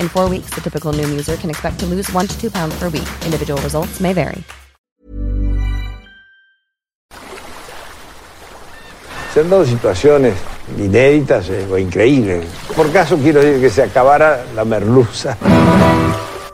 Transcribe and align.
In 0.00 0.08
four 0.08 0.28
weeks, 0.28 0.50
the 0.54 0.60
typical 0.60 0.92
Noom 0.92 1.10
user 1.10 1.36
can 1.36 1.50
expect 1.50 1.78
to 1.80 1.86
lose 1.86 2.10
one 2.12 2.26
to 2.26 2.40
two 2.40 2.50
pounds 2.50 2.74
per 2.78 2.88
week. 2.88 3.08
Individual 3.24 3.60
results 3.62 4.00
may 4.00 4.12
vary. 4.12 4.42
Se 9.32 9.40
han 9.40 9.50
dado 9.50 9.64
situaciones 9.64 10.34
inéditas 10.78 11.48
eh, 11.50 11.66
o 11.70 11.76
increíbles. 11.76 12.46
Por 12.76 12.92
caso 12.92 13.16
quiero 13.16 13.40
decir 13.40 13.60
que 13.60 13.70
se 13.70 13.82
acabara 13.82 14.44
la 14.54 14.64
merluza. 14.64 15.36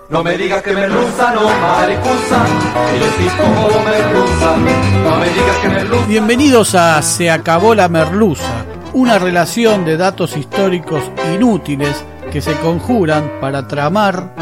No 0.09 0.25
me 0.25 0.37
digas 0.37 0.63
que 0.63 0.73
merluza, 0.73 1.33
no 1.35 1.43
maricusa, 1.43 2.45
que 2.91 2.99
yo 2.99 3.07
estoy 3.07 3.29
como 3.39 3.85
merluza. 3.85 4.57
No 5.05 5.17
me 5.19 5.29
digas 5.29 5.57
que 5.63 5.69
merluza. 5.69 6.07
Bienvenidos 6.07 6.75
a 6.75 7.01
Se 7.03 7.31
acabó 7.31 7.75
la 7.75 7.89
merluza, 7.89 8.65
una 8.93 9.19
relación 9.19 9.85
de 9.85 9.97
datos 9.97 10.37
históricos 10.37 11.03
inútiles 11.35 12.05
que 12.31 12.41
se 12.41 12.57
conjuran 12.61 13.41
para 13.41 13.67
tramar 13.67 14.35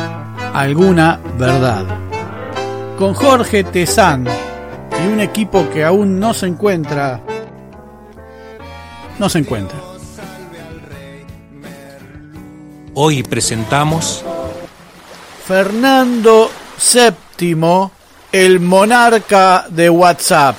alguna 0.54 1.20
verdad. 1.38 1.84
Con 2.98 3.14
Jorge 3.14 3.64
Tezán 3.64 4.26
y 5.02 5.06
un 5.06 5.20
equipo 5.20 5.68
que 5.70 5.84
aún 5.84 6.20
no 6.20 6.34
se 6.34 6.46
encuentra. 6.46 7.20
No 9.18 9.28
se 9.28 9.38
encuentra. 9.38 9.78
Hoy 12.94 13.22
presentamos 13.22 14.24
Fernando 15.46 16.50
VII, 17.38 17.90
el 18.32 18.60
monarca 18.60 19.66
de 19.70 19.88
WhatsApp. 19.88 20.56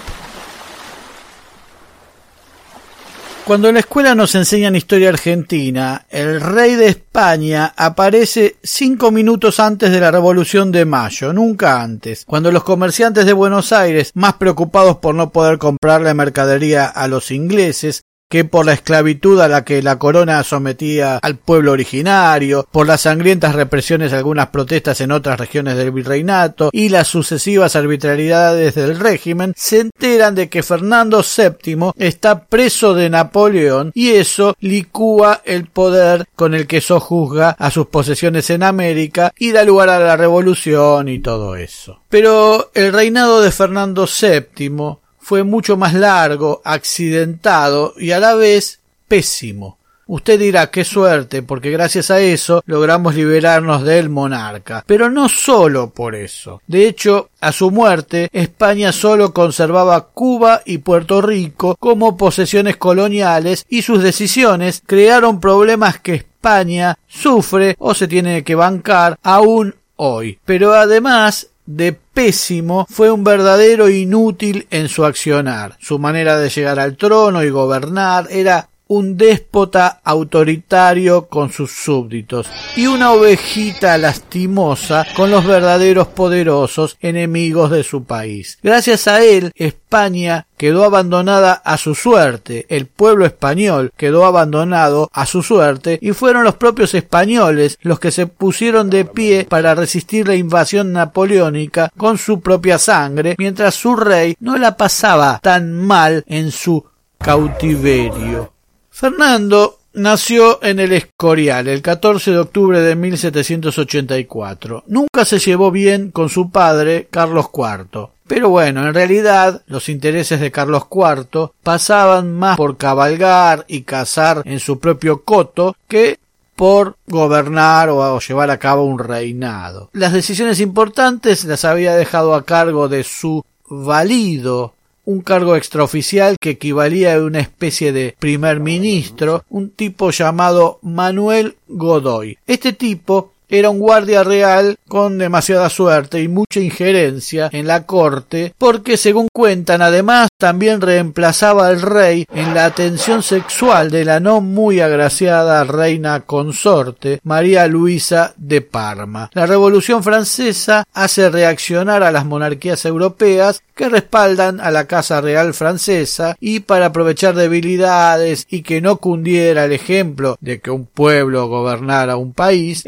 Cuando 3.50 3.68
en 3.68 3.74
la 3.74 3.80
escuela 3.80 4.14
nos 4.14 4.36
enseñan 4.36 4.76
historia 4.76 5.10
argentina, 5.10 6.06
el 6.12 6.40
rey 6.40 6.76
de 6.76 6.86
España 6.86 7.74
aparece 7.76 8.58
cinco 8.62 9.10
minutos 9.10 9.60
antes 9.60 9.92
de 9.92 10.00
la 10.00 10.12
Revolución 10.12 10.72
de 10.72 10.86
Mayo, 10.86 11.34
nunca 11.34 11.82
antes, 11.82 12.26
cuando 12.26 12.52
los 12.52 12.64
comerciantes 12.64 13.26
de 13.26 13.34
Buenos 13.34 13.74
Aires, 13.74 14.12
más 14.14 14.36
preocupados 14.36 14.98
por 14.98 15.16
no 15.16 15.32
poder 15.32 15.58
comprarle 15.58 16.14
mercadería 16.14 16.86
a 16.86 17.07
los 17.07 17.31
ingleses, 17.31 18.04
que 18.30 18.46
por 18.46 18.64
la 18.64 18.74
esclavitud 18.74 19.42
a 19.42 19.48
la 19.48 19.66
que 19.66 19.81
la 19.81 19.98
corona 19.98 20.44
sometía 20.44 21.18
al 21.18 21.38
pueblo 21.38 21.72
originario, 21.72 22.68
por 22.72 22.86
las 22.86 23.02
sangrientas 23.02 23.56
represiones 23.56 24.12
de 24.12 24.18
algunas 24.18 24.50
protestas 24.50 25.02
en 25.02 25.12
otras 25.12 25.40
regiones 25.40 25.76
del 25.76 25.92
virreinato 25.92 26.70
y 26.72 26.90
las 26.90 27.08
sucesivas 27.08 27.76
arbitrariedades 27.76 28.76
del 28.76 29.00
régimen, 29.00 29.54
se 29.58 29.80
enteran 29.80 30.36
de 30.36 30.48
que 30.48 30.62
Fernando 30.62 31.24
VII 31.24 31.92
está 31.98 32.46
preso 32.46 32.94
de 32.94 33.10
Napoleón 33.10 33.92
y 33.96 34.12
eso 34.12 34.56
licúa 34.60 35.42
el 35.44 35.66
poder 35.66 36.28
con 36.36 36.54
el 36.54 36.68
que 36.68 36.82
sojuzga 36.82 37.56
a 37.58 37.72
sus 37.72 37.88
posesiones 37.88 38.52
en 38.52 38.62
América 38.62 39.34
y 39.40 39.52
da 39.54 39.64
lugar 39.64 39.90
a 39.90 40.00
la 40.00 40.18
revolución 40.18 41.10
y 41.10 41.18
todo 41.18 41.56
eso. 41.56 42.04
Pero 42.10 42.70
el 42.75 42.94
reinado 42.94 43.42
de 43.42 43.52
Fernando 43.52 44.06
VII 44.06 45.00
fue 45.30 45.44
mucho 45.44 45.78
más 45.78 45.94
largo, 45.94 46.60
accidentado 46.66 47.94
y 48.00 48.10
a 48.14 48.20
la 48.20 48.34
vez 48.34 48.80
pésimo. 49.08 49.78
Usted 50.08 50.40
dirá 50.40 50.72
qué 50.72 50.84
suerte, 50.84 51.44
porque 51.44 51.70
gracias 51.70 52.10
a 52.10 52.20
eso 52.20 52.64
logramos 52.66 53.14
liberarnos 53.14 53.84
del 53.84 54.10
monarca. 54.10 54.84
Pero 54.88 55.12
no 55.12 55.30
solo 55.30 55.92
por 55.92 56.16
eso. 56.16 56.64
De 56.66 56.88
hecho, 56.88 57.30
a 57.42 57.52
su 57.52 57.70
muerte, 57.70 58.28
España 58.34 58.92
solo 58.92 59.31
conservaba 59.31 60.08
Cuba 60.08 60.64
y 60.66 60.80
Puerto 60.80 61.22
Rico 61.22 61.75
como 61.80 62.18
posesiones 62.18 62.78
coloniales 62.78 63.68
y 63.70 63.84
sus 63.84 64.02
decisiones 64.02 64.82
crearon 64.84 65.40
problemas 65.40 66.00
que 66.00 66.16
España 66.16 66.98
sufre 67.08 67.75
o 67.78 67.94
se 67.94 68.08
tiene 68.08 68.44
que 68.44 68.56
bancar 68.56 69.20
aún 69.22 69.75
hoy. 69.96 70.40
Pero 70.44 70.74
además 70.74 71.49
de 71.69 71.94
pésimo 71.94 72.88
fue 72.89 73.12
un 73.12 73.24
verdadero 73.24 73.89
inútil 73.89 74.68
en 74.71 74.89
su 74.89 75.06
accionar. 75.06 75.77
Su 75.80 76.00
manera 76.00 76.39
de 76.39 76.50
llegar 76.50 76.80
al 76.80 76.98
trono 76.98 77.44
y 77.44 77.51
gobernar 77.51 78.27
era 78.31 78.69
un 78.89 79.18
déspota 79.18 80.01
autoritario 80.03 81.27
con 81.27 81.51
sus 81.51 81.71
súbditos 81.71 82.50
y 82.75 82.88
una 82.88 83.12
ovejita 83.12 84.00
lastimosa 84.00 85.06
con 85.15 85.30
los 85.30 85.45
verdaderos 85.45 86.07
poderosos 86.07 86.97
enemigos 87.00 87.69
de 87.69 87.83
su 87.83 88.06
país. 88.06 88.57
Gracias 88.63 89.07
a 89.07 89.24
él, 89.24 89.51
España 89.53 90.47
quedó 90.57 90.83
abandonada 90.86 91.53
a 91.53 91.77
su 91.77 91.94
suerte, 91.94 92.65
el 92.69 92.88
pueblo 92.88 93.27
español 93.27 93.94
quedó 93.95 94.25
abandonado 94.25 95.07
a 95.13 95.27
su 95.27 95.44
suerte 95.44 96.00
y 96.01 96.13
fueron 96.13 96.44
los 96.44 96.56
propios 96.56 96.95
españoles 96.95 97.77
los 97.81 98.00
que 98.00 98.09
se 98.09 98.25
pusieron 98.25 98.89
de 98.89 99.06
pie 99.06 99.45
para 99.47 99.75
resistir 99.75 100.27
la 100.27 100.36
invasión 100.36 100.91
napoleónica 100.94 101.91
con 101.95 102.18
su 102.18 102.41
propia 102.41 102.80
sangre, 102.80 103.36
mientras 103.38 103.75
su 103.75 103.95
rey 103.95 104.36
no 104.39 104.57
la 104.57 104.75
pasaba 104.75 105.39
tan 105.44 105.74
mal 105.74 106.24
en 106.25 106.50
su 106.51 106.83
cautiverio. 107.19 108.59
Fernando 109.00 109.80
nació 109.94 110.62
en 110.62 110.81
el 110.81 110.92
Escorial 110.92 111.69
el 111.69 111.81
14 111.81 112.31
de 112.31 112.38
octubre 112.38 112.81
de 112.81 112.98
1784. 112.98 114.84
Nunca 114.88 115.24
se 115.24 115.40
llevó 115.40 115.72
bien 115.72 116.12
con 116.12 116.28
su 116.28 116.51
padre, 116.51 117.07
Carlos 117.10 117.46
IV. 117.54 118.10
Pero 118.28 118.50
bueno, 118.50 118.86
en 118.86 118.94
realidad 118.94 119.62
los 119.68 119.88
intereses 119.88 120.42
de 120.42 120.51
Carlos 120.51 120.88
IV 120.92 121.51
pasaban 121.63 122.34
más 122.34 122.57
por 122.57 122.75
cabalgar 122.75 123.63
y 123.69 123.84
cazar 123.84 124.42
en 124.44 124.60
su 124.60 124.80
propio 124.80 125.24
coto 125.24 125.78
que 125.88 126.19
por 126.57 126.98
gobernar 127.07 127.88
o 127.88 128.19
llevar 128.19 128.51
a 128.51 128.60
cabo 128.60 128.84
un 128.84 129.00
reinado. 129.00 129.90
Las 129.94 130.12
decisiones 130.12 130.60
importantes 130.60 131.46
las 131.46 131.63
había 131.63 131.96
dejado 131.96 132.36
a 132.36 132.44
cargo 132.44 132.90
de 132.90 133.06
su 133.06 133.46
valido 133.69 134.74
un 135.10 135.22
cargo 135.22 135.56
extraoficial 135.56 136.36
que 136.40 136.52
equivalía 136.52 137.16
a 137.16 137.24
una 137.24 137.40
especie 137.40 137.92
de 137.92 138.16
primer 138.20 138.60
ministro, 138.60 139.44
un 139.50 139.72
tipo 139.72 140.12
llamado 140.12 140.78
Manuel 140.84 141.56
Godoy. 141.68 142.38
Este 142.46 142.74
tipo 142.74 143.34
era 143.50 143.69
un 143.69 143.80
guardia 143.80 144.24
real 144.24 144.78
con 144.88 145.18
demasiada 145.18 145.69
suerte 145.69 146.22
y 146.22 146.28
mucha 146.28 146.60
injerencia 146.60 147.50
en 147.51 147.68
la 147.68 147.86
corte, 147.86 148.54
porque 148.57 148.98
según 148.98 149.28
cuentan 149.34 149.81
además 149.81 150.30
también 150.38 150.81
reemplazaba 150.81 151.68
al 151.68 151.81
rey 151.81 152.25
en 152.34 152.54
la 152.54 152.66
atención 152.66 153.24
sexual 153.24 153.92
de 153.92 154.06
la 154.06 154.19
no 154.19 154.42
muy 154.42 154.80
agraciada 154.80 155.63
reina 155.63 156.22
consorte 156.22 157.19
María 157.24 157.68
Luisa 157.68 158.34
de 158.38 158.62
Parma. 158.62 159.30
La 159.34 159.46
Revolución 159.46 160.04
francesa 160.04 160.86
hace 160.94 161.30
reaccionar 161.30 162.04
a 162.04 162.12
las 162.12 162.25
monarquías 162.25 162.86
europeas 162.86 163.62
que 163.75 163.90
respaldan 163.90 164.60
a 164.60 164.72
la 164.72 164.88
Casa 164.88 165.22
Real 165.22 165.54
francesa 165.54 166.36
y 166.40 166.62
para 166.62 166.88
aprovechar 166.88 167.36
debilidades 167.36 168.46
y 168.50 168.62
que 168.62 168.81
no 168.81 168.98
cundiera 168.98 169.66
el 169.66 169.72
ejemplo 169.72 170.38
de 170.42 170.60
que 170.60 170.72
un 170.72 170.86
pueblo 170.86 171.48
gobernara 171.48 172.18
un 172.18 172.34
país, 172.34 172.84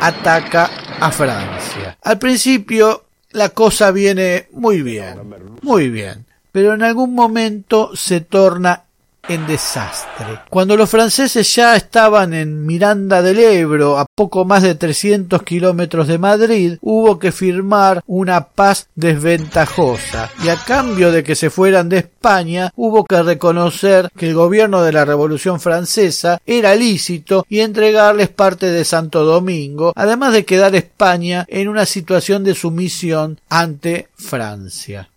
Ataca 0.00 0.70
a 1.00 1.10
Francia. 1.12 1.96
Al 2.02 2.18
principio 2.18 3.04
la 3.30 3.50
cosa 3.50 3.92
viene 3.92 4.48
muy 4.52 4.82
bien, 4.82 5.18
muy 5.62 5.90
bien, 5.90 6.24
pero 6.50 6.74
en 6.74 6.82
algún 6.82 7.14
momento 7.14 7.94
se 7.94 8.20
torna 8.20 8.83
en 9.28 9.46
desastre. 9.46 10.40
Cuando 10.50 10.76
los 10.76 10.90
franceses 10.90 11.54
ya 11.54 11.76
estaban 11.76 12.34
en 12.34 12.64
Miranda 12.66 13.22
del 13.22 13.38
Ebro, 13.38 13.98
a 13.98 14.06
poco 14.14 14.44
más 14.44 14.62
de 14.62 14.74
300 14.74 15.42
kilómetros 15.42 16.08
de 16.08 16.18
Madrid, 16.18 16.78
hubo 16.80 17.18
que 17.18 17.32
firmar 17.32 18.02
una 18.06 18.48
paz 18.48 18.88
desventajosa 18.94 20.30
y 20.42 20.48
a 20.48 20.56
cambio 20.56 21.12
de 21.12 21.22
que 21.22 21.34
se 21.34 21.50
fueran 21.50 21.88
de 21.88 21.98
España, 21.98 22.72
hubo 22.76 23.04
que 23.04 23.22
reconocer 23.22 24.10
que 24.16 24.28
el 24.28 24.34
gobierno 24.34 24.82
de 24.82 24.92
la 24.92 25.04
Revolución 25.04 25.60
Francesa 25.60 26.40
era 26.46 26.74
lícito 26.74 27.46
y 27.48 27.60
entregarles 27.60 28.28
parte 28.28 28.70
de 28.70 28.84
Santo 28.84 29.24
Domingo, 29.24 29.92
además 29.96 30.32
de 30.32 30.44
quedar 30.44 30.74
España 30.74 31.44
en 31.48 31.68
una 31.68 31.86
situación 31.86 32.44
de 32.44 32.54
sumisión 32.54 33.40
ante 33.48 34.08
Francia. 34.16 35.08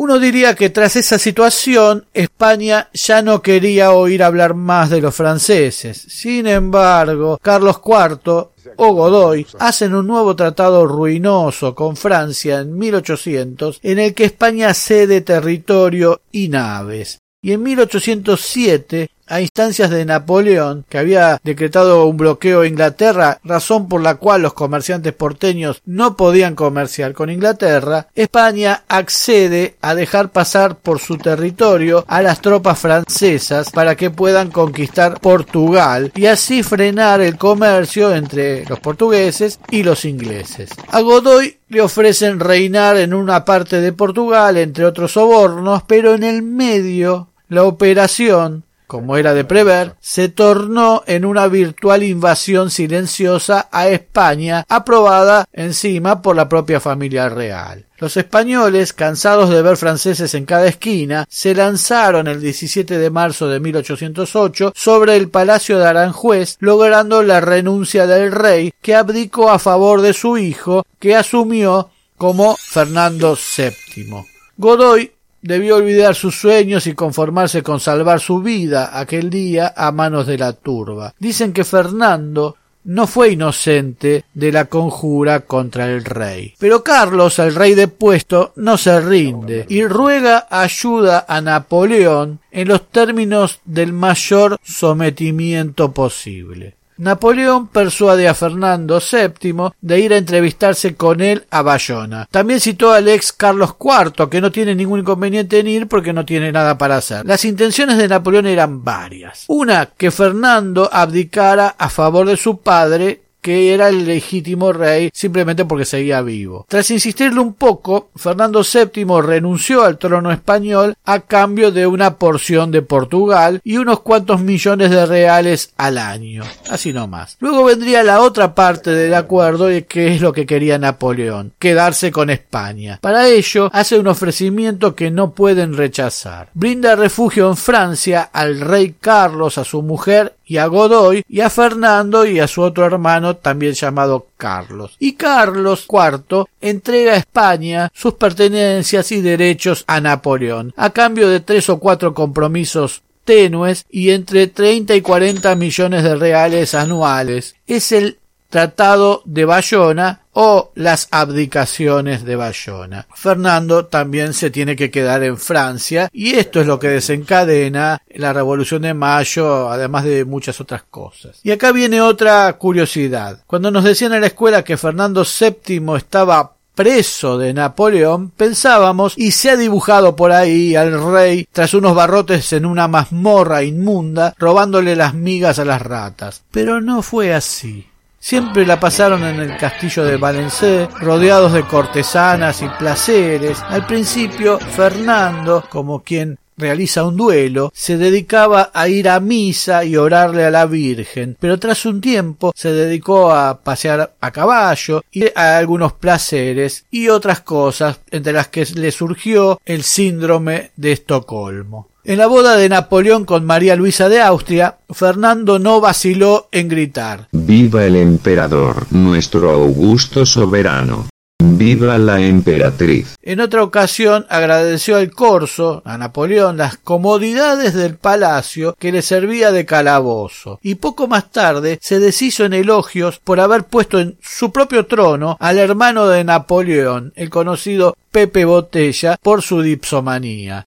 Uno 0.00 0.20
diría 0.20 0.54
que 0.54 0.70
tras 0.70 0.94
esa 0.94 1.18
situación 1.18 2.06
España 2.14 2.88
ya 2.92 3.20
no 3.20 3.42
quería 3.42 3.90
oír 3.90 4.22
hablar 4.22 4.54
más 4.54 4.90
de 4.90 5.00
los 5.00 5.12
franceses. 5.12 5.98
Sin 5.98 6.46
embargo, 6.46 7.36
Carlos 7.42 7.80
IV 7.84 8.50
o 8.76 8.92
Godoy 8.92 9.44
hacen 9.58 9.96
un 9.96 10.06
nuevo 10.06 10.36
tratado 10.36 10.86
ruinoso 10.86 11.74
con 11.74 11.96
Francia 11.96 12.60
en 12.60 12.78
1800 12.78 13.80
en 13.82 13.98
el 13.98 14.14
que 14.14 14.26
España 14.26 14.72
cede 14.72 15.22
territorio 15.22 16.20
y 16.30 16.46
naves. 16.46 17.18
Y 17.42 17.50
en 17.50 17.64
1807 17.64 19.10
a 19.28 19.40
instancias 19.40 19.90
de 19.90 20.04
Napoleón, 20.04 20.84
que 20.88 20.98
había 20.98 21.40
decretado 21.44 22.06
un 22.06 22.16
bloqueo 22.16 22.62
a 22.62 22.66
Inglaterra, 22.66 23.38
razón 23.44 23.88
por 23.88 24.02
la 24.02 24.16
cual 24.16 24.42
los 24.42 24.54
comerciantes 24.54 25.12
porteños 25.12 25.82
no 25.84 26.16
podían 26.16 26.54
comerciar 26.54 27.12
con 27.12 27.30
Inglaterra, 27.30 28.08
España 28.14 28.82
accede 28.88 29.76
a 29.80 29.94
dejar 29.94 30.30
pasar 30.30 30.76
por 30.76 30.98
su 31.00 31.18
territorio 31.18 32.04
a 32.08 32.22
las 32.22 32.40
tropas 32.40 32.78
francesas 32.78 33.70
para 33.70 33.96
que 33.96 34.10
puedan 34.10 34.50
conquistar 34.50 35.20
Portugal 35.20 36.12
y 36.14 36.26
así 36.26 36.62
frenar 36.62 37.20
el 37.20 37.36
comercio 37.36 38.14
entre 38.14 38.64
los 38.66 38.80
portugueses 38.80 39.60
y 39.70 39.82
los 39.82 40.04
ingleses. 40.04 40.70
A 40.88 41.00
Godoy 41.00 41.58
le 41.68 41.80
ofrecen 41.80 42.40
reinar 42.40 42.96
en 42.96 43.14
una 43.14 43.44
parte 43.44 43.80
de 43.80 43.92
Portugal, 43.92 44.56
entre 44.56 44.84
otros 44.84 45.12
sobornos, 45.12 45.82
pero 45.86 46.14
en 46.14 46.24
el 46.24 46.42
medio 46.42 47.28
la 47.48 47.64
operación 47.64 48.64
como 48.88 49.18
era 49.18 49.34
de 49.34 49.44
prever, 49.44 49.94
se 50.00 50.30
tornó 50.30 51.04
en 51.06 51.24
una 51.24 51.46
virtual 51.46 52.02
invasión 52.02 52.70
silenciosa 52.70 53.68
a 53.70 53.88
España, 53.88 54.64
aprobada 54.66 55.46
encima 55.52 56.22
por 56.22 56.34
la 56.34 56.48
propia 56.48 56.80
familia 56.80 57.28
real. 57.28 57.84
Los 57.98 58.16
españoles, 58.16 58.94
cansados 58.94 59.50
de 59.50 59.60
ver 59.60 59.76
franceses 59.76 60.32
en 60.34 60.46
cada 60.46 60.66
esquina, 60.66 61.26
se 61.28 61.54
lanzaron 61.54 62.28
el 62.28 62.40
17 62.40 62.96
de 62.96 63.10
marzo 63.10 63.46
de 63.48 63.60
1808 63.60 64.72
sobre 64.74 65.16
el 65.16 65.28
palacio 65.28 65.78
de 65.78 65.86
Aranjuez, 65.86 66.56
logrando 66.60 67.22
la 67.22 67.40
renuncia 67.40 68.06
del 68.06 68.32
rey, 68.32 68.72
que 68.80 68.94
abdicó 68.94 69.50
a 69.50 69.58
favor 69.58 70.00
de 70.00 70.14
su 70.14 70.38
hijo, 70.38 70.86
que 70.98 71.14
asumió 71.14 71.90
como 72.16 72.56
Fernando 72.56 73.36
VII. 73.36 74.24
Godoy 74.56 75.12
Debió 75.48 75.76
olvidar 75.76 76.14
sus 76.14 76.38
sueños 76.38 76.86
y 76.86 76.92
conformarse 76.92 77.62
con 77.62 77.80
salvar 77.80 78.20
su 78.20 78.42
vida 78.42 78.90
aquel 79.00 79.30
día 79.30 79.72
a 79.74 79.90
manos 79.92 80.26
de 80.26 80.36
la 80.36 80.52
turba. 80.52 81.14
Dicen 81.18 81.54
que 81.54 81.64
Fernando 81.64 82.56
no 82.84 83.06
fue 83.06 83.32
inocente 83.32 84.26
de 84.34 84.52
la 84.52 84.66
conjura 84.66 85.40
contra 85.40 85.90
el 85.90 86.04
rey. 86.04 86.52
Pero 86.58 86.84
Carlos, 86.84 87.38
el 87.38 87.54
rey 87.54 87.74
depuesto, 87.74 88.52
no 88.56 88.76
se 88.76 89.00
rinde 89.00 89.64
y 89.70 89.86
ruega 89.86 90.48
ayuda 90.50 91.24
a 91.26 91.40
Napoleón 91.40 92.40
en 92.50 92.68
los 92.68 92.86
términos 92.90 93.60
del 93.64 93.94
mayor 93.94 94.58
sometimiento 94.62 95.92
posible. 95.92 96.77
Napoleón 96.98 97.68
persuade 97.68 98.28
a 98.28 98.34
Fernando 98.34 99.00
VII 99.00 99.70
de 99.80 100.00
ir 100.00 100.12
a 100.12 100.16
entrevistarse 100.16 100.96
con 100.96 101.20
él 101.20 101.46
a 101.50 101.62
Bayona. 101.62 102.26
También 102.30 102.60
citó 102.60 102.92
al 102.92 103.08
ex 103.08 103.32
Carlos 103.32 103.76
IV, 103.80 104.28
que 104.28 104.40
no 104.40 104.50
tiene 104.50 104.74
ningún 104.74 105.00
inconveniente 105.00 105.60
en 105.60 105.68
ir 105.68 105.86
porque 105.86 106.12
no 106.12 106.24
tiene 106.24 106.50
nada 106.50 106.76
para 106.76 106.96
hacer. 106.96 107.24
Las 107.24 107.44
intenciones 107.44 107.98
de 107.98 108.08
Napoleón 108.08 108.46
eran 108.46 108.82
varias. 108.82 109.44
Una, 109.46 109.86
que 109.86 110.10
Fernando 110.10 110.90
abdicara 110.92 111.76
a 111.78 111.88
favor 111.88 112.26
de 112.26 112.36
su 112.36 112.58
padre 112.58 113.22
que 113.40 113.74
era 113.74 113.88
el 113.88 114.06
legítimo 114.06 114.72
rey 114.72 115.10
simplemente 115.12 115.64
porque 115.64 115.84
seguía 115.84 116.22
vivo. 116.22 116.66
Tras 116.68 116.90
insistirle 116.90 117.40
un 117.40 117.54
poco, 117.54 118.10
Fernando 118.16 118.62
VII 118.62 119.20
renunció 119.22 119.84
al 119.84 119.98
trono 119.98 120.32
español 120.32 120.94
a 121.04 121.20
cambio 121.20 121.70
de 121.70 121.86
una 121.86 122.16
porción 122.16 122.70
de 122.70 122.82
Portugal 122.82 123.60
y 123.64 123.76
unos 123.76 124.00
cuantos 124.00 124.40
millones 124.40 124.90
de 124.90 125.06
reales 125.06 125.72
al 125.76 125.98
año. 125.98 126.44
Así 126.70 126.92
nomás. 126.92 127.36
Luego 127.40 127.64
vendría 127.64 128.02
la 128.02 128.20
otra 128.20 128.54
parte 128.54 128.90
del 128.90 129.14
acuerdo 129.14 129.72
y 129.72 129.82
que 129.82 130.14
es 130.14 130.20
lo 130.20 130.32
que 130.32 130.46
quería 130.46 130.78
Napoleón, 130.78 131.52
quedarse 131.58 132.10
con 132.10 132.30
España. 132.30 132.98
Para 133.00 133.28
ello 133.28 133.70
hace 133.72 133.98
un 133.98 134.08
ofrecimiento 134.08 134.94
que 134.94 135.10
no 135.10 135.32
pueden 135.32 135.76
rechazar. 135.76 136.50
Brinda 136.54 136.96
refugio 136.96 137.48
en 137.48 137.56
Francia 137.56 138.28
al 138.32 138.60
rey 138.60 138.96
Carlos, 139.00 139.58
a 139.58 139.64
su 139.64 139.82
mujer 139.82 140.34
y 140.48 140.56
a 140.56 140.66
Godoy 140.66 141.22
y 141.28 141.40
a 141.40 141.50
Fernando 141.50 142.26
y 142.26 142.40
a 142.40 142.48
su 142.48 142.62
otro 142.62 142.86
hermano 142.86 143.36
también 143.36 143.74
llamado 143.74 144.28
Carlos. 144.36 144.96
Y 144.98 145.12
Carlos 145.12 145.86
IV 145.88 146.46
entrega 146.60 147.12
a 147.12 147.18
España 147.18 147.90
sus 147.94 148.14
pertenencias 148.14 149.12
y 149.12 149.20
derechos 149.20 149.84
a 149.86 150.00
Napoleón, 150.00 150.72
a 150.76 150.90
cambio 150.90 151.28
de 151.28 151.40
tres 151.40 151.68
o 151.68 151.78
cuatro 151.78 152.14
compromisos 152.14 153.02
tenues 153.24 153.84
y 153.90 154.10
entre 154.10 154.46
30 154.46 154.94
y 154.94 155.02
40 155.02 155.54
millones 155.54 156.02
de 156.02 156.16
reales 156.16 156.74
anuales. 156.74 157.56
Es 157.66 157.92
el 157.92 158.18
Tratado 158.50 159.22
de 159.24 159.44
Bayona 159.44 160.22
o 160.32 160.72
las 160.74 161.08
abdicaciones 161.10 162.24
de 162.24 162.36
Bayona. 162.36 163.06
Fernando 163.14 163.86
también 163.86 164.32
se 164.32 164.50
tiene 164.50 164.76
que 164.76 164.90
quedar 164.90 165.22
en 165.22 165.36
Francia 165.36 166.08
y 166.12 166.34
esto 166.34 166.60
es 166.60 166.66
lo 166.66 166.78
que 166.78 166.88
desencadena 166.88 168.00
la 168.14 168.32
Revolución 168.32 168.82
de 168.82 168.94
Mayo, 168.94 169.68
además 169.68 170.04
de 170.04 170.24
muchas 170.24 170.60
otras 170.60 170.84
cosas. 170.88 171.40
Y 171.42 171.50
acá 171.50 171.72
viene 171.72 172.00
otra 172.00 172.50
curiosidad. 172.54 173.40
Cuando 173.46 173.70
nos 173.70 173.84
decían 173.84 174.14
en 174.14 174.22
la 174.22 174.28
escuela 174.28 174.64
que 174.64 174.76
Fernando 174.76 175.24
VII 175.24 175.96
estaba 175.96 176.54
preso 176.78 177.38
de 177.38 177.52
Napoleón, 177.52 178.30
pensábamos, 178.30 179.14
y 179.16 179.32
se 179.32 179.50
ha 179.50 179.56
dibujado 179.56 180.14
por 180.14 180.30
ahí 180.30 180.76
al 180.76 181.12
rey 181.12 181.48
tras 181.50 181.74
unos 181.74 181.92
barrotes 181.92 182.52
en 182.52 182.64
una 182.64 182.86
mazmorra 182.86 183.64
inmunda, 183.64 184.32
robándole 184.38 184.94
las 184.94 185.12
migas 185.12 185.58
a 185.58 185.64
las 185.64 185.82
ratas. 185.82 186.44
Pero 186.52 186.80
no 186.80 187.02
fue 187.02 187.34
así. 187.34 187.88
Siempre 188.20 188.66
la 188.66 188.80
pasaron 188.80 189.24
en 189.24 189.38
el 189.40 189.56
castillo 189.56 190.04
de 190.04 190.16
Valencé, 190.16 190.88
rodeados 191.00 191.52
de 191.52 191.62
cortesanas 191.64 192.62
y 192.62 192.68
placeres. 192.68 193.62
Al 193.62 193.86
principio, 193.86 194.58
Fernando, 194.58 195.64
como 195.70 196.02
quien 196.02 196.38
realiza 196.58 197.04
un 197.04 197.16
duelo, 197.16 197.70
se 197.72 197.96
dedicaba 197.96 198.70
a 198.74 198.88
ir 198.88 199.08
a 199.08 199.20
misa 199.20 199.84
y 199.84 199.96
orarle 199.96 200.44
a 200.44 200.50
la 200.50 200.66
Virgen, 200.66 201.36
pero 201.38 201.58
tras 201.58 201.86
un 201.86 202.00
tiempo 202.00 202.52
se 202.54 202.72
dedicó 202.72 203.30
a 203.30 203.60
pasear 203.60 204.14
a 204.20 204.30
caballo 204.32 205.02
y 205.12 205.26
a 205.34 205.56
algunos 205.56 205.92
placeres 205.92 206.84
y 206.90 207.08
otras 207.08 207.40
cosas, 207.40 208.00
entre 208.10 208.32
las 208.32 208.48
que 208.48 208.66
le 208.74 208.90
surgió 208.90 209.60
el 209.64 209.84
síndrome 209.84 210.72
de 210.76 210.92
Estocolmo. 210.92 211.88
En 212.08 212.16
la 212.16 212.26
boda 212.26 212.56
de 212.56 212.70
Napoleón 212.70 213.26
con 213.26 213.44
María 213.44 213.76
Luisa 213.76 214.08
de 214.08 214.22
Austria, 214.22 214.78
Fernando 214.88 215.58
no 215.58 215.78
vaciló 215.78 216.48
en 216.52 216.66
gritar 216.66 217.28
Viva 217.32 217.84
el 217.84 217.96
emperador, 217.96 218.86
nuestro 218.90 219.50
augusto 219.50 220.24
soberano. 220.24 221.08
Viva 221.38 221.98
la 221.98 222.18
emperatriz. 222.18 223.14
En 223.20 223.40
otra 223.40 223.62
ocasión 223.62 224.24
agradeció 224.30 224.96
al 224.96 225.10
corso, 225.10 225.82
a 225.84 225.98
Napoleón, 225.98 226.56
las 226.56 226.78
comodidades 226.78 227.74
del 227.74 227.96
palacio 227.96 228.74
que 228.78 228.90
le 228.90 229.02
servía 229.02 229.52
de 229.52 229.66
calabozo, 229.66 230.58
y 230.62 230.76
poco 230.76 231.08
más 231.08 231.30
tarde 231.30 231.78
se 231.82 231.98
deshizo 231.98 232.46
en 232.46 232.54
elogios 232.54 233.20
por 233.22 233.38
haber 233.38 233.64
puesto 233.64 234.00
en 234.00 234.16
su 234.22 234.50
propio 234.50 234.86
trono 234.86 235.36
al 235.40 235.58
hermano 235.58 236.08
de 236.08 236.24
Napoleón, 236.24 237.12
el 237.16 237.28
conocido 237.28 237.94
Pepe 238.10 238.46
Botella, 238.46 239.18
por 239.22 239.42
su 239.42 239.60
dipsomanía. 239.60 240.64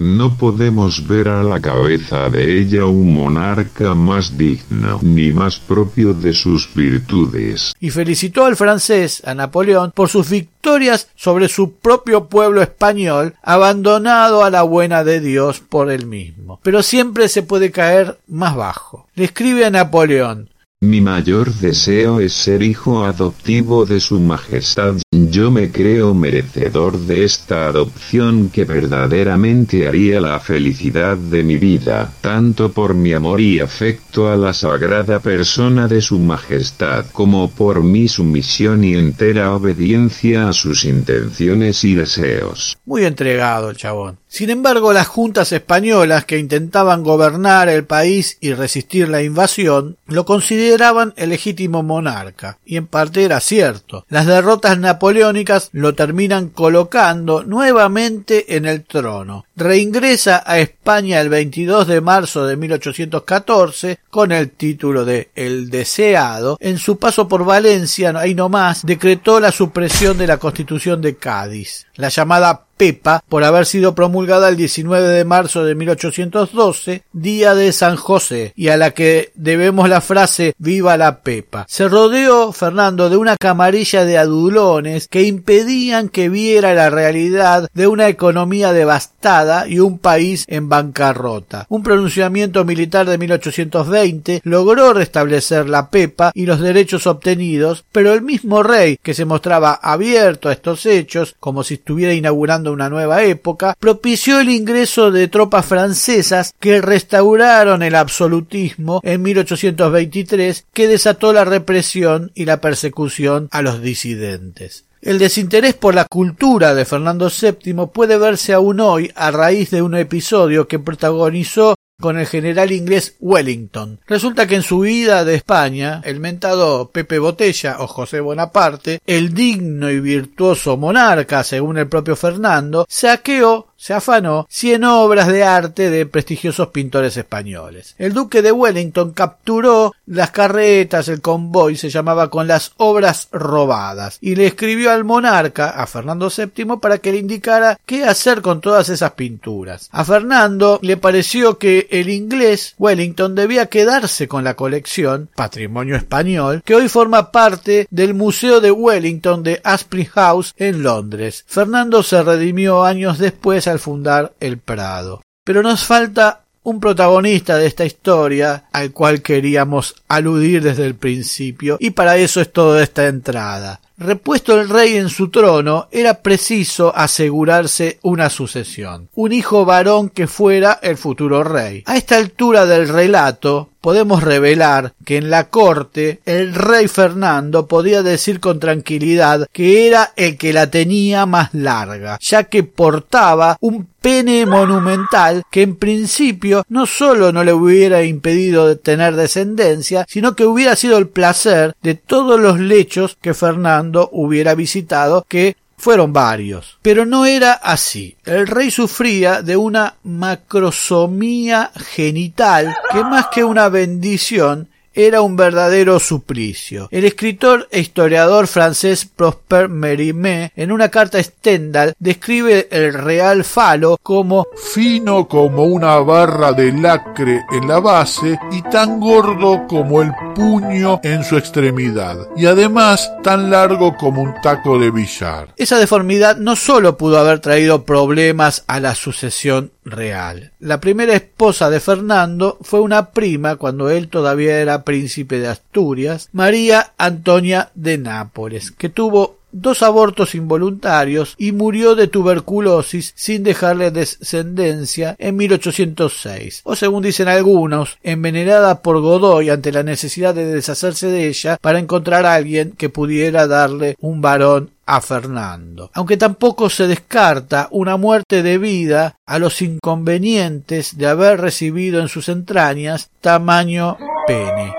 No 0.00 0.34
podemos 0.34 1.06
ver 1.06 1.28
a 1.28 1.42
la 1.42 1.60
cabeza 1.60 2.30
de 2.30 2.58
ella 2.58 2.86
un 2.86 3.12
monarca 3.12 3.94
más 3.94 4.38
digno 4.38 4.98
ni 5.02 5.30
más 5.30 5.58
propio 5.58 6.14
de 6.14 6.32
sus 6.32 6.72
virtudes. 6.74 7.74
Y 7.80 7.90
felicitó 7.90 8.46
al 8.46 8.56
francés, 8.56 9.20
a 9.26 9.34
Napoleón, 9.34 9.92
por 9.94 10.08
sus 10.08 10.30
victorias 10.30 11.10
sobre 11.16 11.50
su 11.50 11.74
propio 11.74 12.28
pueblo 12.28 12.62
español, 12.62 13.34
abandonado 13.42 14.42
a 14.42 14.48
la 14.48 14.62
buena 14.62 15.04
de 15.04 15.20
Dios 15.20 15.60
por 15.60 15.90
él 15.90 16.06
mismo. 16.06 16.58
Pero 16.62 16.82
siempre 16.82 17.28
se 17.28 17.42
puede 17.42 17.70
caer 17.70 18.18
más 18.26 18.56
bajo. 18.56 19.06
Le 19.16 19.24
escribe 19.24 19.66
a 19.66 19.70
Napoleón 19.70 20.48
mi 20.82 21.02
mayor 21.02 21.52
deseo 21.56 22.20
es 22.20 22.32
ser 22.32 22.62
hijo 22.62 23.04
adoptivo 23.04 23.84
de 23.84 24.00
Su 24.00 24.18
Majestad. 24.18 24.94
Yo 25.12 25.50
me 25.50 25.70
creo 25.70 26.14
merecedor 26.14 26.98
de 26.98 27.24
esta 27.24 27.66
adopción 27.66 28.48
que 28.48 28.64
verdaderamente 28.64 29.86
haría 29.86 30.22
la 30.22 30.40
felicidad 30.40 31.18
de 31.18 31.42
mi 31.42 31.58
vida, 31.58 32.10
tanto 32.22 32.72
por 32.72 32.94
mi 32.94 33.12
amor 33.12 33.42
y 33.42 33.60
afecto 33.60 34.30
a 34.32 34.36
la 34.36 34.54
sagrada 34.54 35.20
persona 35.20 35.86
de 35.86 36.00
Su 36.00 36.18
Majestad 36.18 37.04
como 37.12 37.50
por 37.50 37.82
mi 37.82 38.08
sumisión 38.08 38.82
y 38.82 38.94
entera 38.94 39.54
obediencia 39.54 40.48
a 40.48 40.54
sus 40.54 40.86
intenciones 40.86 41.84
y 41.84 41.94
deseos. 41.94 42.78
Muy 42.86 43.04
entregado 43.04 43.68
el 43.68 43.76
chabón. 43.76 44.18
Sin 44.28 44.48
embargo, 44.48 44.92
las 44.92 45.08
juntas 45.08 45.52
españolas 45.52 46.24
que 46.24 46.38
intentaban 46.38 47.02
gobernar 47.02 47.68
el 47.68 47.84
país 47.84 48.38
y 48.40 48.54
resistir 48.54 49.08
la 49.08 49.22
invasión 49.22 49.96
lo 50.06 50.24
consideraban 50.70 51.14
el 51.16 51.30
legítimo 51.30 51.82
monarca, 51.82 52.58
y 52.64 52.76
en 52.76 52.86
parte 52.86 53.24
era 53.24 53.40
cierto. 53.40 54.04
Las 54.08 54.26
derrotas 54.26 54.78
napoleónicas 54.78 55.68
lo 55.72 55.96
terminan 55.96 56.48
colocando 56.48 57.42
nuevamente 57.42 58.56
en 58.56 58.66
el 58.66 58.84
trono. 58.84 59.46
Reingresa 59.60 60.42
a 60.46 60.58
España 60.58 61.20
el 61.20 61.28
22 61.28 61.86
de 61.86 62.00
marzo 62.00 62.46
de 62.46 62.56
1814 62.56 63.98
con 64.08 64.32
el 64.32 64.52
título 64.52 65.04
de 65.04 65.28
El 65.34 65.68
Deseado. 65.68 66.56
En 66.60 66.78
su 66.78 66.98
paso 66.98 67.28
por 67.28 67.44
Valencia, 67.44 68.14
ahí 68.16 68.34
nomás, 68.34 68.86
decretó 68.86 69.38
la 69.38 69.52
supresión 69.52 70.16
de 70.16 70.26
la 70.26 70.38
Constitución 70.38 71.02
de 71.02 71.16
Cádiz, 71.16 71.86
la 71.96 72.08
llamada 72.08 72.64
Pepa 72.80 73.22
por 73.28 73.44
haber 73.44 73.66
sido 73.66 73.94
promulgada 73.94 74.48
el 74.48 74.56
19 74.56 75.06
de 75.06 75.26
marzo 75.26 75.64
de 75.64 75.74
1812, 75.74 77.02
día 77.12 77.54
de 77.54 77.72
San 77.72 77.96
José, 77.96 78.54
y 78.56 78.68
a 78.68 78.78
la 78.78 78.92
que 78.92 79.32
debemos 79.34 79.90
la 79.90 80.00
frase 80.00 80.54
Viva 80.56 80.96
la 80.96 81.20
Pepa. 81.20 81.66
Se 81.68 81.88
rodeó 81.88 82.52
Fernando 82.52 83.10
de 83.10 83.18
una 83.18 83.36
camarilla 83.36 84.06
de 84.06 84.16
adulones 84.16 85.08
que 85.08 85.24
impedían 85.24 86.08
que 86.08 86.30
viera 86.30 86.72
la 86.72 86.88
realidad 86.88 87.68
de 87.74 87.86
una 87.86 88.08
economía 88.08 88.72
devastada 88.72 89.49
y 89.68 89.78
un 89.80 89.98
país 89.98 90.44
en 90.48 90.68
bancarrota. 90.68 91.66
Un 91.68 91.82
pronunciamiento 91.82 92.64
militar 92.64 93.08
de 93.08 93.18
1820 93.18 94.40
logró 94.44 94.92
restablecer 94.92 95.68
la 95.68 95.90
Pepa 95.90 96.32
y 96.34 96.46
los 96.46 96.60
derechos 96.60 97.06
obtenidos, 97.06 97.84
pero 97.92 98.12
el 98.12 98.22
mismo 98.22 98.62
rey, 98.62 98.98
que 99.02 99.14
se 99.14 99.24
mostraba 99.24 99.72
abierto 99.72 100.48
a 100.48 100.52
estos 100.52 100.86
hechos, 100.86 101.34
como 101.40 101.64
si 101.64 101.74
estuviera 101.74 102.14
inaugurando 102.14 102.72
una 102.72 102.88
nueva 102.88 103.22
época, 103.24 103.76
propició 103.78 104.40
el 104.40 104.50
ingreso 104.50 105.10
de 105.10 105.28
tropas 105.28 105.66
francesas 105.66 106.54
que 106.58 106.80
restauraron 106.80 107.82
el 107.82 107.94
absolutismo 107.94 109.00
en 109.02 109.22
1823 109.22 110.66
que 110.72 110.88
desató 110.88 111.32
la 111.32 111.44
represión 111.44 112.32
y 112.34 112.44
la 112.44 112.60
persecución 112.60 113.48
a 113.50 113.62
los 113.62 113.82
disidentes. 113.82 114.84
El 115.02 115.18
desinterés 115.18 115.74
por 115.74 115.94
la 115.94 116.04
cultura 116.04 116.74
de 116.74 116.84
Fernando 116.84 117.30
VII 117.30 117.86
puede 117.90 118.18
verse 118.18 118.52
aún 118.52 118.80
hoy 118.80 119.10
a 119.14 119.30
raíz 119.30 119.70
de 119.70 119.80
un 119.80 119.94
episodio 119.94 120.68
que 120.68 120.78
protagonizó 120.78 121.74
con 122.00 122.18
el 122.18 122.26
general 122.26 122.70
inglés 122.70 123.16
Wellington. 123.18 124.00
Resulta 124.06 124.46
que 124.46 124.56
en 124.56 124.62
su 124.62 124.78
huida 124.78 125.24
de 125.24 125.36
España, 125.36 126.02
el 126.04 126.20
mentado 126.20 126.90
Pepe 126.90 127.18
Botella 127.18 127.76
o 127.80 127.86
José 127.86 128.20
Bonaparte, 128.20 129.00
el 129.06 129.32
digno 129.32 129.90
y 129.90 130.00
virtuoso 130.00 130.76
monarca, 130.76 131.44
según 131.44 131.78
el 131.78 131.88
propio 131.88 132.14
Fernando, 132.14 132.86
saqueó 132.88 133.68
se 133.80 133.94
afanó 133.94 134.46
cien 134.50 134.84
obras 134.84 135.28
de 135.28 135.42
arte 135.42 135.88
de 135.88 136.04
prestigiosos 136.04 136.68
pintores 136.68 137.16
españoles. 137.16 137.94
El 137.96 138.12
duque 138.12 138.42
de 138.42 138.52
Wellington 138.52 139.12
capturó 139.12 139.94
las 140.04 140.30
carretas, 140.32 141.08
el 141.08 141.22
convoy 141.22 141.76
se 141.76 141.88
llamaba 141.88 142.28
con 142.28 142.46
las 142.46 142.72
obras 142.76 143.28
robadas 143.32 144.18
y 144.20 144.34
le 144.34 144.48
escribió 144.48 144.90
al 144.90 145.04
monarca, 145.04 145.70
a 145.70 145.86
Fernando 145.86 146.28
VII, 146.28 146.76
para 146.78 146.98
que 146.98 147.10
le 147.10 147.18
indicara 147.18 147.80
qué 147.86 148.04
hacer 148.04 148.42
con 148.42 148.60
todas 148.60 148.90
esas 148.90 149.12
pinturas. 149.12 149.88
A 149.92 150.04
Fernando 150.04 150.78
le 150.82 150.98
pareció 150.98 151.56
que 151.56 151.88
el 151.90 152.10
inglés 152.10 152.74
Wellington 152.76 153.34
debía 153.34 153.66
quedarse 153.66 154.28
con 154.28 154.44
la 154.44 154.56
colección, 154.56 155.30
patrimonio 155.34 155.96
español, 155.96 156.62
que 156.66 156.74
hoy 156.74 156.90
forma 156.90 157.32
parte 157.32 157.86
del 157.90 158.12
Museo 158.12 158.60
de 158.60 158.72
Wellington 158.72 159.42
de 159.42 159.62
Asprey 159.64 160.04
House 160.04 160.52
en 160.58 160.82
Londres. 160.82 161.46
Fernando 161.46 162.02
se 162.02 162.22
redimió 162.22 162.84
años 162.84 163.18
después 163.18 163.69
al 163.70 163.78
fundar 163.78 164.34
el 164.40 164.58
Prado. 164.58 165.22
Pero 165.44 165.62
nos 165.62 165.84
falta 165.84 166.42
un 166.62 166.78
protagonista 166.78 167.56
de 167.56 167.66
esta 167.66 167.84
historia 167.84 168.64
al 168.72 168.92
cual 168.92 169.22
queríamos 169.22 169.94
aludir 170.08 170.62
desde 170.62 170.84
el 170.84 170.94
principio 170.94 171.76
y 171.80 171.90
para 171.90 172.16
eso 172.18 172.40
es 172.40 172.52
toda 172.52 172.82
esta 172.82 173.06
entrada. 173.06 173.80
Repuesto 173.96 174.58
el 174.58 174.70
rey 174.70 174.96
en 174.96 175.10
su 175.10 175.28
trono, 175.28 175.88
era 175.90 176.22
preciso 176.22 176.90
asegurarse 176.96 177.98
una 178.00 178.30
sucesión, 178.30 179.10
un 179.14 179.32
hijo 179.32 179.66
varón 179.66 180.08
que 180.08 180.26
fuera 180.26 180.78
el 180.82 180.96
futuro 180.96 181.44
rey. 181.44 181.82
A 181.84 181.98
esta 181.98 182.16
altura 182.16 182.64
del 182.64 182.88
relato, 182.88 183.68
podemos 183.80 184.22
revelar 184.22 184.94
que 185.04 185.16
en 185.16 185.30
la 185.30 185.48
corte 185.48 186.20
el 186.24 186.54
rey 186.54 186.88
Fernando 186.88 187.66
podía 187.66 188.02
decir 188.02 188.40
con 188.40 188.60
tranquilidad 188.60 189.48
que 189.52 189.86
era 189.86 190.12
el 190.16 190.36
que 190.36 190.52
la 190.52 190.70
tenía 190.70 191.26
más 191.26 191.54
larga, 191.54 192.18
ya 192.20 192.44
que 192.44 192.62
portaba 192.62 193.56
un 193.60 193.88
pene 194.00 194.46
monumental 194.46 195.42
que 195.50 195.62
en 195.62 195.76
principio 195.76 196.64
no 196.68 196.86
solo 196.86 197.32
no 197.32 197.44
le 197.44 197.52
hubiera 197.52 198.02
impedido 198.02 198.78
tener 198.78 199.14
descendencia, 199.16 200.06
sino 200.08 200.34
que 200.34 200.46
hubiera 200.46 200.76
sido 200.76 200.98
el 200.98 201.08
placer 201.08 201.74
de 201.82 201.94
todos 201.94 202.40
los 202.40 202.58
lechos 202.58 203.16
que 203.20 203.34
Fernando 203.34 204.08
hubiera 204.12 204.54
visitado 204.54 205.24
que 205.28 205.56
fueron 205.80 206.12
varios. 206.12 206.78
Pero 206.82 207.06
no 207.06 207.26
era 207.26 207.52
así. 207.54 208.16
El 208.24 208.46
rey 208.46 208.70
sufría 208.70 209.42
de 209.42 209.56
una 209.56 209.94
macrosomía 210.04 211.72
genital 211.74 212.76
que 212.92 213.02
más 213.02 213.28
que 213.32 213.42
una 213.42 213.68
bendición 213.68 214.68
era 215.06 215.22
un 215.22 215.36
verdadero 215.36 215.98
suplicio. 215.98 216.88
El 216.90 217.04
escritor 217.04 217.68
e 217.70 217.80
historiador 217.80 218.46
francés 218.46 219.04
Prosper 219.04 219.68
Mérimée, 219.68 220.52
en 220.56 220.72
una 220.72 220.88
carta 220.88 221.18
a 221.18 221.22
Stendhal, 221.22 221.94
describe 221.98 222.68
el 222.70 222.94
real 222.94 223.44
falo 223.44 223.98
como 224.02 224.46
fino 224.72 225.28
como 225.28 225.64
una 225.64 225.96
barra 225.98 226.52
de 226.52 226.72
lacre 226.72 227.42
en 227.52 227.68
la 227.68 227.80
base 227.80 228.38
y 228.50 228.62
tan 228.62 229.00
gordo 229.00 229.66
como 229.68 230.02
el 230.02 230.12
puño 230.34 231.00
en 231.02 231.24
su 231.24 231.36
extremidad, 231.36 232.16
y 232.36 232.46
además 232.46 233.10
tan 233.22 233.50
largo 233.50 233.96
como 233.96 234.22
un 234.22 234.34
taco 234.42 234.78
de 234.78 234.90
billar. 234.90 235.54
Esa 235.56 235.78
deformidad 235.78 236.36
no 236.36 236.56
solo 236.56 236.96
pudo 236.96 237.18
haber 237.18 237.40
traído 237.40 237.84
problemas 237.84 238.64
a 238.66 238.80
la 238.80 238.94
sucesión 238.94 239.72
real. 239.84 240.52
La 240.58 240.80
primera 240.80 241.14
esposa 241.14 241.70
de 241.70 241.80
Fernando 241.80 242.58
fue 242.62 242.80
una 242.80 243.10
prima 243.10 243.56
cuando 243.56 243.90
él 243.90 244.08
todavía 244.08 244.60
era 244.60 244.84
príncipe 244.84 245.38
de 245.38 245.48
Asturias, 245.48 246.28
María 246.32 246.92
Antonia 246.98 247.70
de 247.74 247.98
Nápoles, 247.98 248.70
que 248.70 248.88
tuvo 248.88 249.40
dos 249.52 249.82
abortos 249.82 250.34
involuntarios 250.34 251.34
y 251.38 251.52
murió 251.52 251.94
de 251.94 252.06
tuberculosis 252.06 253.12
sin 253.16 253.42
dejarle 253.42 253.90
descendencia 253.90 255.16
en 255.18 255.36
1806, 255.36 256.60
o 256.64 256.76
según 256.76 257.02
dicen 257.02 257.28
algunos, 257.28 257.98
envenenada 258.02 258.82
por 258.82 259.00
Godoy 259.00 259.50
ante 259.50 259.72
la 259.72 259.82
necesidad 259.82 260.34
de 260.34 260.46
deshacerse 260.46 261.08
de 261.08 261.26
ella 261.26 261.58
para 261.60 261.78
encontrar 261.78 262.26
a 262.26 262.34
alguien 262.34 262.72
que 262.72 262.88
pudiera 262.88 263.46
darle 263.46 263.96
un 264.00 264.20
varón 264.20 264.70
a 264.90 265.00
Fernando. 265.00 265.92
Aunque 265.94 266.16
tampoco 266.16 266.68
se 266.68 266.88
descarta 266.88 267.68
una 267.70 267.96
muerte 267.96 268.42
debida 268.42 269.14
a 269.24 269.38
los 269.38 269.62
inconvenientes 269.62 270.98
de 270.98 271.06
haber 271.06 271.40
recibido 271.40 272.00
en 272.00 272.08
sus 272.08 272.28
entrañas 272.28 273.10
tamaño 273.20 273.96
pene. 274.26 274.74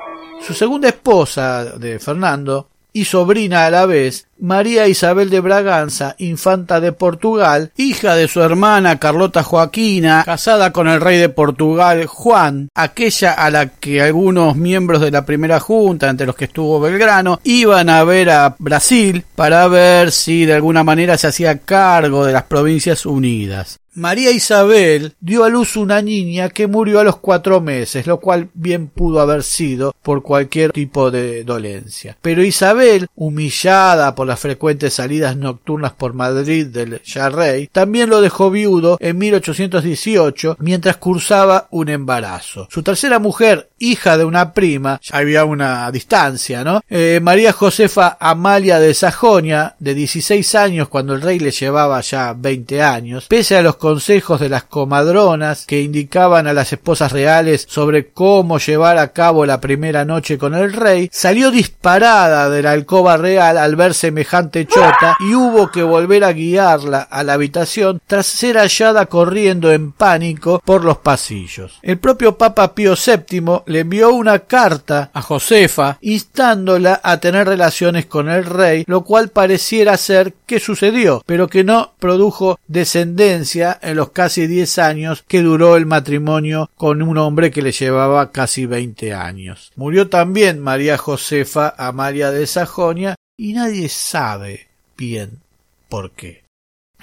Su 0.45 0.53
segunda 0.53 0.89
esposa 0.89 1.63
de 1.63 1.97
Fernando 1.99 2.67
y 2.91 3.05
sobrina 3.05 3.65
a 3.65 3.71
la 3.71 3.85
vez, 3.85 4.27
María 4.41 4.87
Isabel 4.87 5.29
de 5.29 5.39
Braganza, 5.39 6.15
infanta 6.17 6.79
de 6.81 6.93
Portugal, 6.93 7.71
hija 7.77 8.15
de 8.15 8.27
su 8.27 8.41
hermana 8.41 8.97
Carlota 8.97 9.43
Joaquina, 9.43 10.23
casada 10.25 10.73
con 10.73 10.87
el 10.87 10.99
rey 10.99 11.19
de 11.19 11.29
Portugal 11.29 12.07
Juan, 12.07 12.69
aquella 12.73 13.33
a 13.33 13.51
la 13.51 13.67
que 13.67 14.01
algunos 14.01 14.55
miembros 14.55 15.01
de 15.01 15.11
la 15.11 15.27
primera 15.27 15.59
junta, 15.59 16.09
entre 16.09 16.25
los 16.25 16.35
que 16.35 16.45
estuvo 16.45 16.79
Belgrano, 16.79 17.39
iban 17.43 17.87
a 17.89 18.03
ver 18.03 18.31
a 18.31 18.55
Brasil 18.57 19.23
para 19.35 19.67
ver 19.67 20.11
si 20.11 20.45
de 20.45 20.55
alguna 20.55 20.83
manera 20.83 21.19
se 21.19 21.27
hacía 21.27 21.59
cargo 21.59 22.25
de 22.25 22.33
las 22.33 22.43
provincias 22.43 23.05
unidas. 23.05 23.81
María 23.93 24.31
Isabel 24.31 25.15
dio 25.19 25.43
a 25.43 25.49
luz 25.49 25.75
una 25.75 26.01
niña 26.01 26.47
que 26.47 26.65
murió 26.65 27.01
a 27.01 27.03
los 27.03 27.17
cuatro 27.17 27.59
meses, 27.59 28.07
lo 28.07 28.21
cual 28.21 28.49
bien 28.53 28.87
pudo 28.87 29.19
haber 29.19 29.43
sido 29.43 29.93
por 30.01 30.23
cualquier 30.23 30.71
tipo 30.71 31.11
de 31.11 31.43
dolencia. 31.43 32.17
Pero 32.21 32.41
Isabel, 32.41 33.07
humillada 33.15 34.15
por 34.15 34.27
las 34.31 34.39
frecuentes 34.39 34.93
salidas 34.93 35.35
nocturnas 35.35 35.91
por 35.91 36.13
Madrid 36.13 36.67
del 36.67 37.01
ya 37.03 37.29
rey, 37.29 37.67
también 37.67 38.09
lo 38.09 38.21
dejó 38.21 38.49
viudo 38.49 38.97
en 39.01 39.17
1818 39.17 40.55
mientras 40.59 40.95
cursaba 40.95 41.67
un 41.69 41.89
embarazo. 41.89 42.69
Su 42.71 42.81
tercera 42.81 43.19
mujer, 43.19 43.69
hija 43.77 44.17
de 44.17 44.23
una 44.23 44.53
prima, 44.53 45.01
ya 45.03 45.17
había 45.17 45.43
una 45.43 45.91
distancia, 45.91 46.63
¿no? 46.63 46.79
Eh, 46.89 47.19
María 47.21 47.51
Josefa 47.51 48.15
Amalia 48.21 48.79
de 48.79 48.93
Sajonia, 48.93 49.75
de 49.79 49.95
16 49.95 50.55
años 50.55 50.87
cuando 50.87 51.13
el 51.13 51.21
rey 51.21 51.37
le 51.39 51.51
llevaba 51.51 51.99
ya 51.99 52.31
20 52.31 52.81
años, 52.81 53.25
pese 53.27 53.57
a 53.57 53.61
los 53.61 53.75
consejos 53.75 54.39
de 54.39 54.47
las 54.47 54.63
comadronas 54.63 55.65
que 55.65 55.81
indicaban 55.81 56.47
a 56.47 56.53
las 56.53 56.71
esposas 56.71 57.11
reales 57.11 57.65
sobre 57.67 58.11
cómo 58.11 58.59
llevar 58.59 58.97
a 58.97 59.11
cabo 59.11 59.45
la 59.45 59.59
primera 59.59 60.05
noche 60.05 60.37
con 60.37 60.55
el 60.55 60.71
rey, 60.71 61.09
salió 61.11 61.51
disparada 61.51 62.49
de 62.49 62.61
la 62.61 62.71
alcoba 62.71 63.17
real 63.17 63.57
al 63.57 63.75
ver 63.75 63.93
chota 64.23 65.15
y 65.19 65.33
hubo 65.33 65.71
que 65.71 65.83
volver 65.83 66.23
a 66.23 66.33
guiarla 66.33 67.01
a 67.01 67.23
la 67.23 67.33
habitación 67.33 68.01
tras 68.07 68.25
ser 68.25 68.57
hallada 68.57 69.05
corriendo 69.05 69.71
en 69.71 69.91
pánico 69.91 70.61
por 70.63 70.83
los 70.83 70.97
pasillos. 70.97 71.79
El 71.81 71.97
propio 71.99 72.37
Papa 72.37 72.73
Pío 72.73 72.93
VII 72.95 73.61
le 73.65 73.79
envió 73.79 74.13
una 74.13 74.39
carta 74.39 75.09
a 75.13 75.21
Josefa 75.21 75.97
instándola 76.01 76.99
a 77.03 77.17
tener 77.17 77.47
relaciones 77.47 78.05
con 78.05 78.29
el 78.29 78.45
rey, 78.45 78.83
lo 78.87 79.03
cual 79.03 79.29
pareciera 79.29 79.97
ser 79.97 80.33
que 80.45 80.59
sucedió, 80.59 81.23
pero 81.25 81.47
que 81.47 81.63
no 81.63 81.93
produjo 81.99 82.59
descendencia 82.67 83.77
en 83.81 83.95
los 83.97 84.11
casi 84.11 84.47
diez 84.47 84.77
años 84.77 85.23
que 85.27 85.41
duró 85.41 85.77
el 85.77 85.85
matrimonio 85.85 86.69
con 86.75 87.01
un 87.01 87.17
hombre 87.17 87.51
que 87.51 87.61
le 87.61 87.71
llevaba 87.71 88.31
casi 88.31 88.65
veinte 88.65 89.13
años. 89.13 89.71
Murió 89.75 90.09
también 90.09 90.59
María 90.59 90.97
Josefa 90.97 91.73
Amalia 91.77 92.31
de 92.31 92.47
Sajonia 92.47 93.15
y 93.41 93.53
nadie 93.53 93.89
sabe 93.89 94.67
bien 94.95 95.41
por 95.89 96.11
qué. 96.11 96.40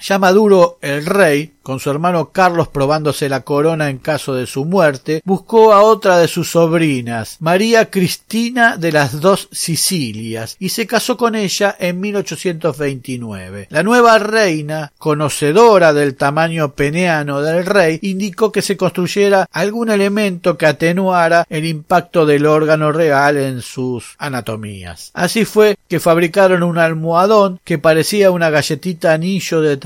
Ya 0.00 0.18
maduro 0.18 0.78
el 0.80 1.06
rey, 1.06 1.52
con 1.62 1.80
su 1.80 1.90
hermano 1.90 2.30
Carlos 2.30 2.68
probándose 2.68 3.28
la 3.28 3.42
corona 3.42 3.90
en 3.90 3.98
caso 3.98 4.34
de 4.34 4.46
su 4.46 4.64
muerte, 4.64 5.20
buscó 5.24 5.72
a 5.74 5.82
otra 5.82 6.18
de 6.18 6.28
sus 6.28 6.50
sobrinas, 6.50 7.37
María 7.40 7.90
Cristina 7.90 8.76
de 8.76 8.92
las 8.92 9.20
dos 9.20 9.48
Sicilias, 9.52 10.56
y 10.58 10.70
se 10.70 10.87
casó 10.87 11.16
con 11.16 11.34
ella 11.34 11.76
en 11.78 12.00
1829. 12.00 13.66
La 13.70 13.82
nueva 13.82 14.18
reina, 14.18 14.92
conocedora 14.98 15.92
del 15.92 16.14
tamaño 16.14 16.72
peneano 16.72 17.42
del 17.42 17.66
rey, 17.66 17.98
indicó 18.02 18.52
que 18.52 18.62
se 18.62 18.76
construyera 18.76 19.48
algún 19.52 19.90
elemento 19.90 20.56
que 20.56 20.66
atenuara 20.66 21.46
el 21.50 21.66
impacto 21.66 22.24
del 22.24 22.46
órgano 22.46 22.92
real 22.92 23.37
en 23.37 23.61
sus 23.61 24.14
anatomías. 24.18 25.11
Así 25.12 25.44
fue 25.44 25.76
que 25.88 26.00
fabricaron 26.00 26.62
un 26.62 26.78
almohadón 26.78 27.61
que 27.64 27.78
parecía 27.78 28.30
una 28.30 28.50
galletita 28.50 29.12
anillo 29.12 29.61
de 29.61 29.76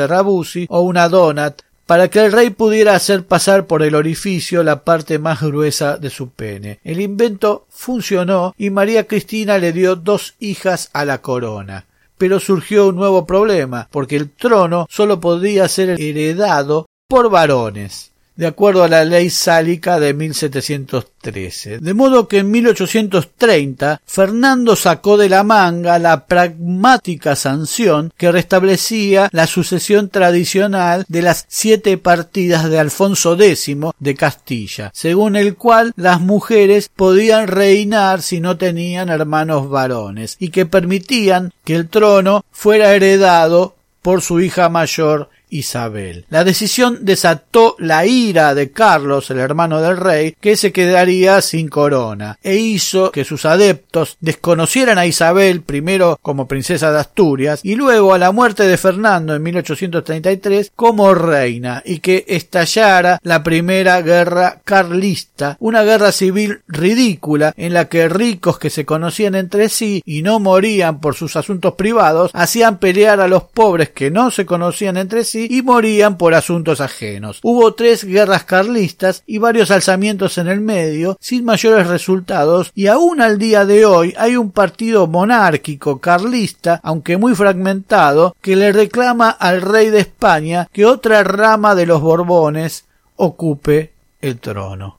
O 0.69 0.81
una 0.81 1.09
donut 1.09 1.63
para 1.87 2.09
que 2.09 2.25
el 2.25 2.33
rey 2.33 2.51
pudiera 2.51 2.95
hacer 2.95 3.27
pasar 3.27 3.67
por 3.67 3.83
el 3.83 3.95
orificio 3.95 4.63
la 4.63 4.85
parte 4.85 5.19
más 5.19 5.43
gruesa 5.43 5.97
de 5.97 6.11
su 6.11 6.31
pene. 6.31 6.79
El 6.85 7.01
invento 7.01 7.67
funcionó 7.69 8.55
y 8.57 8.71
María 8.71 9.07
Cristina 9.07 9.59
le 9.59 9.73
dio 9.73 9.97
dos 9.97 10.35
hijas 10.39 10.91
a 10.93 11.05
la 11.05 11.21
corona. 11.21 11.87
Pero 12.17 12.39
surgió 12.39 12.89
un 12.89 12.97
nuevo 12.97 13.27
problema, 13.27 13.89
porque 13.91 14.17
el 14.17 14.31
trono 14.31 14.87
solo 14.89 15.19
podía 15.19 15.67
ser 15.67 16.01
heredado 16.01 16.87
por 17.09 17.31
varones 17.31 18.12
de 18.37 18.47
acuerdo 18.47 18.83
a 18.83 18.89
la 18.89 19.05
ley 19.05 19.31
sálica 19.31 20.01
de 20.01 20.15
1713. 20.15 21.79
De 21.79 21.95
modo 21.95 22.29
que 22.29 22.39
en 22.39 22.51
1830 22.51 24.01
Fernando 24.05 24.77
sacó 24.77 25.17
de 25.17 25.29
la 25.29 25.45
manga 25.45 25.99
la 25.99 26.27
pragmática 26.27 27.37
sanción 27.37 28.13
que 28.17 28.33
restablecía 28.33 29.29
la 29.33 29.47
sucesión 29.47 30.09
tradicional 30.09 31.05
de 31.09 31.23
las 31.23 31.45
siete 31.49 31.99
partidas 31.99 32.69
de 32.69 32.79
Alfonso 32.79 33.35
X 33.35 33.77
de 33.99 34.15
Castilla, 34.15 34.91
según 34.95 35.37
el 35.37 35.57
cual 35.57 35.93
las 35.97 36.21
mujeres 36.21 36.89
podían 36.89 37.47
reinar 37.47 38.23
si 38.23 38.41
no 38.41 38.57
tenían 38.57 39.09
hermanos 39.09 39.69
varones 39.69 40.37
y 40.39 40.49
que 40.49 40.67
permitían 40.67 41.53
que 41.65 41.75
el 41.75 41.89
trono 41.89 42.45
fuera 42.51 42.95
heredado 42.95 43.77
por 44.03 44.21
su 44.21 44.41
hija 44.41 44.69
mayor 44.69 45.31
Isabel. 45.53 46.25
La 46.31 46.45
decisión 46.45 46.99
desató 47.03 47.77
la 47.79 48.07
ira 48.07 48.55
de 48.55 48.71
Carlos, 48.71 49.31
el 49.31 49.39
hermano 49.39 49.81
del 49.81 49.97
rey, 49.97 50.35
que 50.41 50.57
se 50.57 50.73
quedaría 50.73 51.41
sin 51.43 51.69
corona, 51.69 52.39
e 52.43 52.57
hizo 52.57 53.13
que 53.13 53.25
sus 53.25 53.45
adeptos 53.45 54.17
desconocieran 54.21 54.99
a 54.99 55.07
Isabel 55.07 55.61
primero 55.61 56.19
como 56.23 56.49
princesa 56.49 56.91
de 56.91 57.01
Asturias 57.01 57.61
y 57.63 57.75
luego 57.75 58.15
a 58.15 58.19
la 58.19 58.33
muerte 58.33 58.67
de 58.67 58.77
Fernando 58.77 59.35
en 59.35 59.43
1833 59.43 60.73
como 60.75 61.15
reina 61.15 61.83
y 61.85 61.99
que 61.99 62.25
estallara 62.29 63.21
la 63.23 63.43
primera 63.43 64.01
guerra 64.01 64.61
carlista, 64.65 65.57
una 65.61 65.83
guerra 65.83 66.13
civil 66.13 66.61
ridícula 66.67 67.53
en 67.57 67.75
la 67.75 67.89
que 67.89 68.09
ricos 68.09 68.59
que 68.59 68.71
se 68.71 68.85
conocían 68.85 69.35
entre 69.35 69.69
sí 69.69 70.03
y 70.07 70.23
no 70.23 70.41
morían 70.41 71.01
por 71.01 71.15
sus 71.15 71.37
asuntos 71.37 71.75
privados 71.75 72.31
hacían 72.33 72.79
pelear 72.79 73.21
a 73.21 73.29
los 73.29 73.45
pobres 73.45 73.91
que 73.91 74.11
no 74.11 74.31
se 74.31 74.47
conocían 74.47 74.97
entre 74.97 75.25
sí 75.25 75.42
y 75.51 75.63
morían 75.63 76.17
por 76.17 76.35
asuntos 76.35 76.81
ajenos. 76.81 77.41
Hubo 77.43 77.75
tres 77.75 78.05
guerras 78.05 78.45
carlistas 78.45 79.23
y 79.27 79.39
varios 79.39 79.71
alzamientos 79.71 80.39
en 80.39 80.49
el 80.49 80.61
medio, 80.61 81.17
sin 81.21 81.45
mayores 81.45 81.87
resultados, 81.87 82.73
y 82.75 82.87
aún 82.87 83.21
al 83.21 83.39
día 83.39 83.65
de 83.65 83.85
hoy 83.85 84.15
hay 84.17 84.37
un 84.37 84.51
partido 84.51 85.07
monárquico 85.07 85.99
carlista, 85.99 86.81
aunque 86.83 87.17
muy 87.17 87.35
fragmentado, 87.35 88.37
que 88.41 88.57
le 88.57 88.73
reclama 88.73 89.31
al 89.31 89.63
rey 89.63 89.91
de 89.91 90.01
España 90.01 90.69
que 90.73 90.87
otra 90.87 91.23
rama 91.23 91.75
de 91.75 91.87
los 91.87 92.01
Borbones 92.01 92.85
ocupe 93.17 93.93
el 94.21 94.39
trono. 94.39 94.99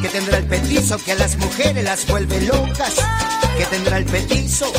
Que 0.00 0.08
tendrá 0.08 0.38
el 0.38 0.46
petizo 0.46 0.98
que 0.98 1.12
a 1.12 1.14
las 1.16 1.36
mujeres 1.36 1.84
las 1.84 2.06
vuelve 2.06 2.40
locas, 2.42 2.94
que 3.56 3.64
tendrá 3.66 3.98
el 3.98 4.04
petizo 4.04 4.72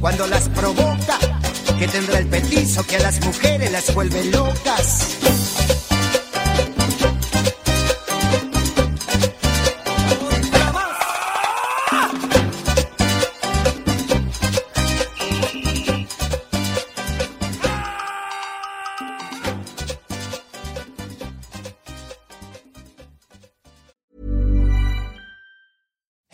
cuando 0.00 0.26
las 0.26 0.48
provoca, 0.50 1.18
que 1.78 1.88
tendrá 1.88 2.18
el 2.18 2.26
petizo 2.26 2.86
que 2.86 2.96
a 2.96 3.00
las 3.00 3.20
mujeres 3.24 3.70
las 3.72 3.94
vuelve 3.94 4.24
locas. 4.26 5.16